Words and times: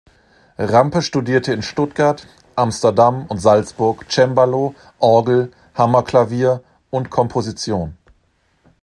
Rampe 0.57 1.03
studierte 1.03 1.53
in 1.53 1.61
Stuttgart, 1.61 2.25
Amsterdam 2.55 3.27
und 3.27 3.37
Salzburg 3.37 4.07
Cembalo, 4.11 4.73
Orgel, 4.97 5.51
Hammerklavier 5.75 6.63
und 6.89 7.11
Komposition. 7.11 7.95